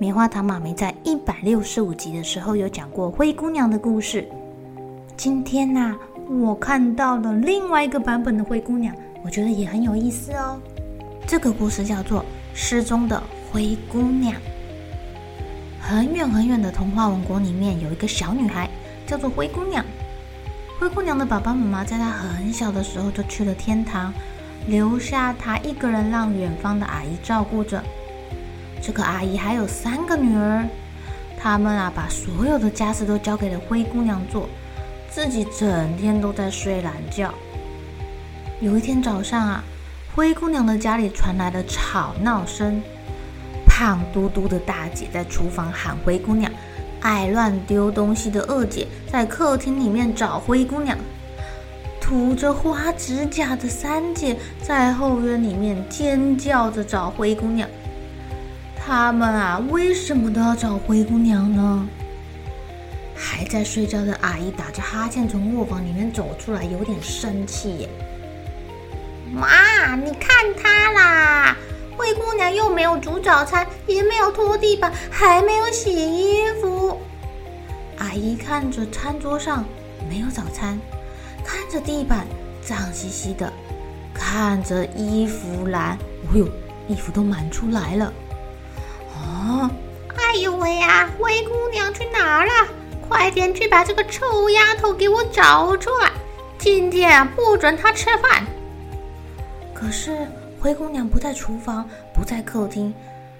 [0.00, 4.28] 棉花糖妈咪在一百六十五集的时候有讲过灰姑娘的故事。
[5.16, 5.96] 今天呢、
[6.30, 10.56] 我看到了另外一个版本的灰姑娘，我觉得也很有意思哦。
[11.26, 12.20] 这个故事叫做
[12.54, 14.34] 《失踪的灰姑娘》。
[15.80, 18.70] 很远很远的童话王国里面有一个小女孩，
[19.04, 19.84] 叫做灰姑娘。
[20.78, 24.14] 灰姑娘的爸爸妈妈在她很小的时候就去了天堂。
[24.68, 27.82] 留下她一个人，让远方的阿姨照顾着。
[28.80, 30.66] 这个阿姨还有三个女儿，
[31.38, 34.48] 他们啊，把所有的家事都交给了灰姑娘做，
[35.10, 37.32] 自己整天都在睡懒觉。
[38.60, 39.64] 有一天早上啊，
[40.14, 42.82] 灰姑娘的家里传来了吵闹声，
[43.66, 46.50] 胖嘟嘟的大姐在厨房喊灰姑娘，
[47.00, 50.96] 爱乱丢东西的二姐在客厅里面找灰姑娘。
[52.00, 57.68] 涂着花指甲的三姐在后院里面尖叫着找灰姑娘。
[58.88, 61.86] 他们啊，为什么都要找灰姑娘呢？
[63.14, 67.88] 还在睡觉的阿姨打着哈欠从卧房里面走出来，有点生气耶。
[69.30, 71.54] 妈，你看她啦！
[71.98, 76.98] 灰姑娘又没有煮早餐，也没有拖地板，还没有洗衣服。
[77.98, 79.66] 阿姨看着餐桌上
[80.08, 80.80] 没有早餐。
[81.44, 82.26] 看着地板
[82.62, 83.52] 脏兮兮的，
[84.14, 85.94] 看着衣服篮，
[86.32, 86.48] 哦呦，
[86.88, 88.10] 衣服都满出来了。
[90.68, 92.52] 哎呀，灰姑娘去哪儿了？
[93.08, 96.10] 快点去把这个臭丫头给我找出来！
[96.58, 98.44] 今天，不准她吃饭。
[99.72, 100.28] 可是
[100.60, 102.94] 灰姑娘不在厨房，不在客厅，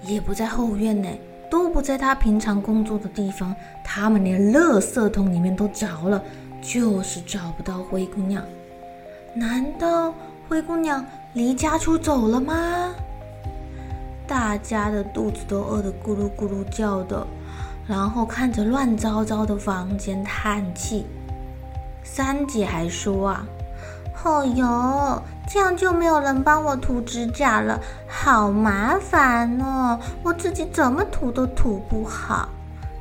[0.00, 1.10] 也不在后院呢，
[1.50, 3.54] 都不在她平常工作的地方。
[3.84, 6.22] 他们连垃圾桶里面都找了。
[6.62, 8.42] 就是找不到灰姑娘，
[9.34, 10.14] 难道
[10.48, 11.04] 灰姑娘
[11.34, 12.89] 离家出走了吗？
[14.30, 17.26] 大家的肚子都饿得咕噜咕噜叫的，
[17.84, 21.04] 然后看着乱糟糟的房间叹气。
[22.04, 23.44] 三姐还说啊
[24.22, 29.98] ：“哦哟，这样就没有人帮我涂指甲了，好麻烦哦！
[30.22, 32.48] 我自己怎么涂都涂不好，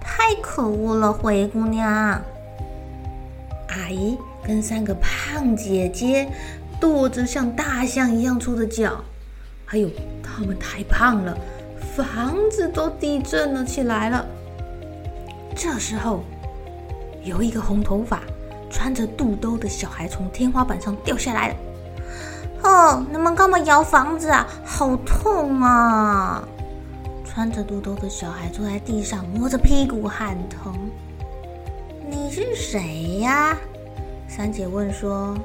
[0.02, 2.20] 太可恶了，灰姑娘。”
[3.70, 6.28] 阿姨跟三个胖姐姐
[6.80, 9.04] 跺着像大象一样粗的脚，
[9.64, 9.88] 还有
[10.40, 11.38] 他们太胖了，
[11.94, 14.26] 房子都地震了起来了。
[15.54, 16.24] 这时候，
[17.26, 18.22] 有一个红头发、
[18.70, 21.56] 穿着肚兜的小孩从天花板上掉下来了。
[22.64, 24.48] 哦，你们干嘛摇房子啊？
[24.64, 26.42] 好痛啊！
[27.26, 30.74] 穿着肚兜的小孩坐在地上，摸着屁股喊疼。
[32.10, 33.58] 你是谁呀？
[34.26, 35.36] 三姐问说：“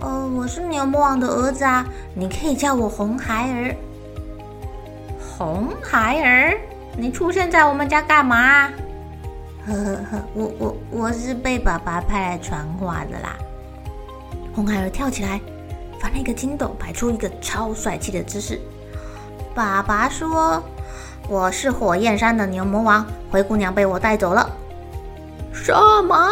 [0.00, 3.74] 哦，我是牛魔王的儿子啊，你可以叫我红孩儿。”
[5.42, 6.56] 红孩儿，
[6.96, 8.68] 你出现在我们家干嘛？
[9.66, 13.36] 呵呵呵，我我我是被爸爸派来传话的啦。
[14.54, 15.40] 红孩儿跳起来，
[15.98, 18.60] 翻了一个筋斗，摆出一个超帅气的姿势。
[19.52, 20.62] 爸爸说
[21.28, 24.48] ：“我是火焰山的牛魔王，灰姑娘被我带走了。”
[25.52, 25.74] 什
[26.04, 26.30] 么？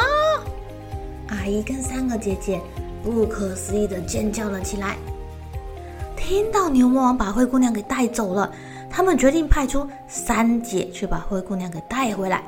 [1.31, 2.61] 阿姨跟三个姐姐
[3.03, 4.97] 不可思议地尖叫了起来。
[6.17, 8.53] 听到牛魔王把灰姑娘给带走了，
[8.91, 12.43] 他们决定派出三姐去把灰姑娘给带回来。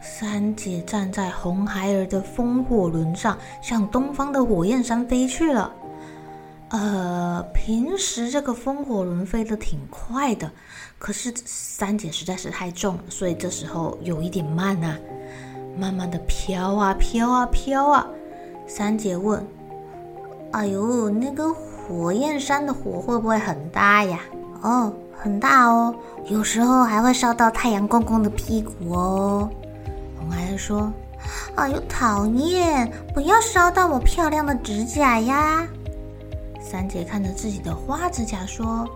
[0.00, 5.72] 三姐站在红孩儿的风火轮上，向东方的火焰山飞去了。
[6.68, 10.50] 呃，平时这个风火轮飞得挺快的，
[10.98, 14.96] 可是三姐实在是太重，所以这时候有一点慢啊。
[15.76, 18.06] 慢慢的飘啊飘啊飘啊，
[18.66, 19.44] 三姐问
[20.52, 24.20] ：“哎呦，那个火焰山的火会不会很大呀
[24.62, 25.94] ？”“哦，很大哦，
[26.28, 29.48] 有时候还会烧到太阳公公的屁股哦。”
[30.18, 30.92] 红孩儿说
[31.56, 32.90] ：“哎呦，讨厌！
[33.14, 35.66] 不要烧到我漂亮的指甲呀！”
[36.60, 38.88] 三姐看着自己的花指甲说：“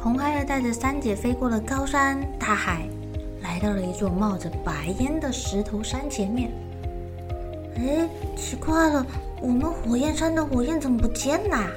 [0.00, 2.88] 红孩儿带着三姐飞过了高山大海，
[3.42, 6.52] 来到了一座冒着白烟的石头山前面。
[7.76, 9.04] 哎，奇怪了，
[9.40, 11.68] 我们火焰山的火焰怎么不见啦？”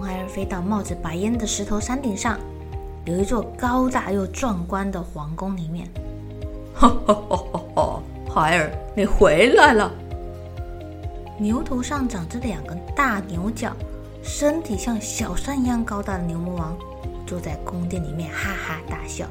[0.00, 2.40] 红孩儿飞到冒着白烟的石头山顶上，
[3.04, 5.86] 有一座高大又壮观的皇宫里面。
[6.74, 8.02] 哈哈哈哈哈！
[8.26, 9.92] 孩儿，你回来了。
[11.36, 13.76] 牛头上长着两个大牛角，
[14.22, 16.74] 身体像小山一样高大的牛魔王，
[17.26, 19.26] 坐在宫殿里面哈哈大笑。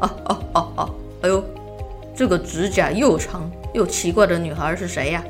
[0.00, 0.90] 啊啊啊啊！
[1.20, 1.44] 哎呦，
[2.16, 3.42] 这个指甲又长
[3.74, 5.22] 又奇怪的女孩是谁呀？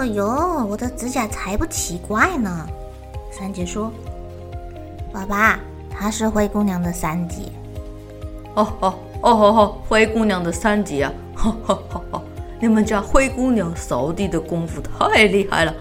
[0.00, 0.24] 哎呦，
[0.66, 2.66] 我的指甲才不奇怪呢！
[3.30, 3.92] 三姐说
[5.12, 5.60] ：“爸爸，
[5.90, 7.42] 她是灰姑娘的三姐。”
[8.56, 11.12] 哦哦哦哦哦，灰姑娘的三姐啊！
[11.34, 12.22] 哈哈哈哈。
[12.58, 15.74] 你们家灰姑娘扫地的功夫太厉害了，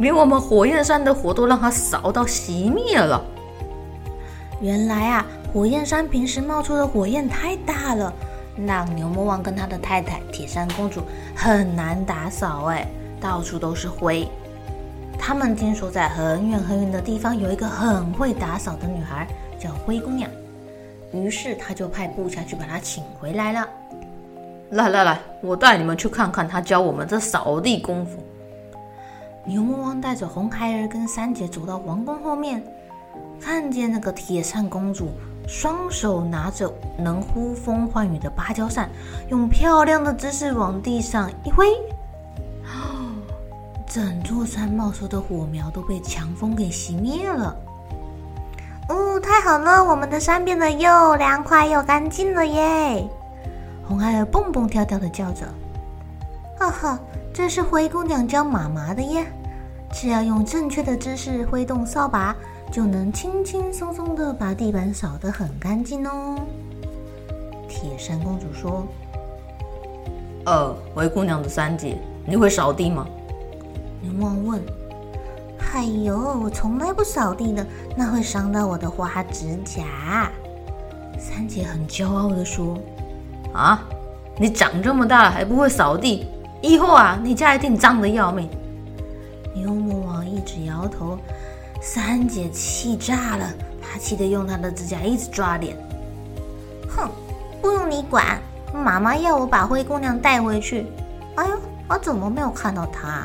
[0.00, 3.24] 连我们火焰山的火都让她扫到熄灭了。
[4.60, 5.24] 原来啊，
[5.54, 8.12] 火焰山平时冒出的火焰太大了，
[8.66, 11.02] 让牛魔王跟他的太太铁扇公主
[11.36, 12.84] 很难打扫，哎，
[13.20, 14.28] 到处都是灰。
[15.18, 19.26] 他们听说在很远很远的地方有一个很会打扫的女孩，
[19.58, 20.30] 叫灰姑娘，
[21.12, 23.68] 于是他就派部下去把她请回来了。
[24.70, 28.18] 来来来，我带你们去看看她教我们这扫地功夫。
[29.44, 32.62] 牛魔王带着红孩儿跟三姐走到皇宫后面，
[33.40, 35.08] 看见那个铁扇公主
[35.46, 38.90] 双手拿着能呼风唤雨的芭蕉扇，
[39.30, 41.97] 用漂亮的姿势往地上一挥，哦，
[43.88, 47.56] 整座山冒出的火苗都被强风给熄灭了。
[48.90, 53.08] 哦，太好了，我们的山变得又凉快又干净了耶！
[53.86, 55.46] 红孩儿蹦蹦跳跳的叫着
[56.60, 56.98] ：“哈哈，
[57.32, 59.26] 这是灰姑娘教妈妈的耶！
[59.90, 62.36] 只要用正确的姿势挥动扫把，
[62.70, 66.38] 就能轻轻松松的把地板扫得很干净哦。”
[67.66, 68.86] 铁扇公主说
[70.44, 73.06] ：“呃，灰姑娘的三姐，你会扫地吗？”
[74.00, 74.62] 牛魔王问
[75.72, 77.66] ：“哎呦，我从来不扫地的，
[77.96, 80.30] 那会伤到我的花指甲。”
[81.18, 82.78] 三姐很骄傲的说。
[83.54, 83.82] 啊！
[84.40, 86.26] 你长这么大还不会扫地，
[86.62, 88.48] 以后啊，你家一定脏的要命。
[89.54, 91.18] 牛魔王一直摇头，
[91.80, 93.50] 三姐气炸了，
[93.80, 95.76] 她气得用她的指甲一直抓脸。
[96.88, 97.10] 哼，
[97.60, 98.38] 不用你管，
[98.72, 100.86] 妈妈要我把灰姑娘带回去。
[101.34, 101.58] 哎呦，
[101.88, 103.24] 我怎么没有看到她？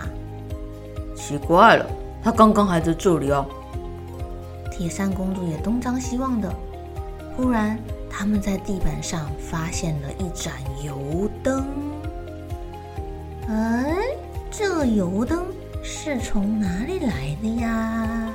[1.15, 1.85] 奇怪了，
[2.23, 3.45] 他刚刚还在这里哦。
[4.71, 6.53] 铁扇公主也东张西望的，
[7.35, 7.77] 忽然。
[8.15, 10.53] 他们在地板上发现了一盏
[10.85, 11.65] 油灯。
[13.49, 13.97] 哎，
[14.51, 15.45] 这油灯
[15.81, 18.29] 是从哪里来的呀？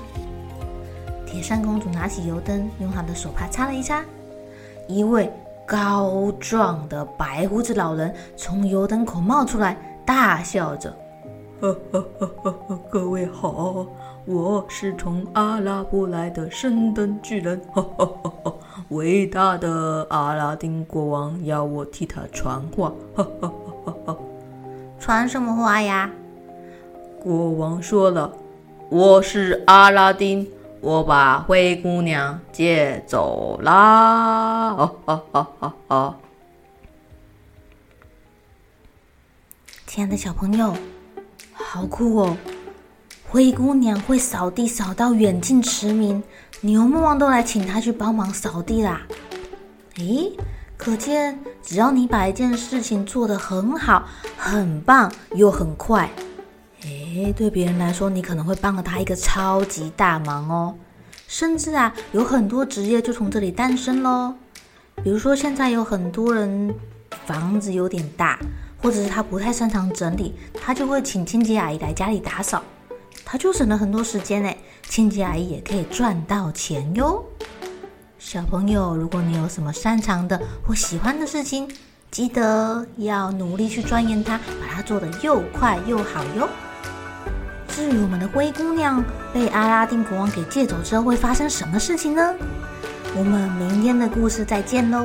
[1.24, 4.04] 铁扇公主拿起油灯，用她的手帕擦了一擦。
[4.88, 5.32] 一位
[5.64, 10.92] 高壮的白胡子老人从油灯口冒出来，大笑着
[11.60, 13.84] ：“呵呵呵呵呵，各位好，
[14.26, 17.60] 我是从阿拉伯来的神灯巨人。
[17.72, 18.58] 呵呵呵呵”
[18.90, 23.52] 伟大的阿拉丁国王要我替他传话，哈哈
[23.84, 24.16] 哈哈！
[25.00, 26.08] 传什么话呀？
[27.20, 28.32] 国王说了
[28.88, 30.48] ：“我是阿拉丁，
[30.80, 36.16] 我把灰姑娘借走啦！”哈哈哈哈哈！
[39.86, 40.72] 亲爱的小朋友，
[41.78, 42.36] 好酷哦！
[43.28, 46.20] 灰姑娘会扫地，扫到远近驰名。
[46.62, 49.02] 牛魔王都来请她去帮忙扫地啦！
[49.98, 50.32] 诶，
[50.76, 56.10] 可见只要你把一件事情做得很好、很棒又很快，
[56.82, 60.74] 诶，对别人来说，你可能会帮了他一个超级大忙哦。
[61.28, 64.34] 甚至啊，有很多职业就从这里诞生喽。
[65.04, 66.74] 比如说，现在有很多人
[67.24, 68.36] 房子有点大，
[68.82, 72.62] 或者是他不太擅长整理，他就会请清洁阿姨来家里打扫。
[73.24, 74.50] 他就省了很多时间呢，
[74.88, 77.22] 清洁阿姨也可以赚到钱哟。
[78.18, 81.68] 小朋友，如果你有什么擅长的或喜欢的事情，
[82.10, 86.48] 记得要努力去钻研它，把它做得又快又好哟。
[87.68, 92.34] 至于我们的灰姑娘被阿拉丁国王给借走之后会发生什么事情呢？
[93.14, 95.04] 我们明天的故事再见喽。